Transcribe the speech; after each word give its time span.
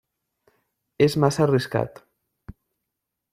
És 1.07 1.17
massa 1.25 1.45
arriscat. 1.49 2.01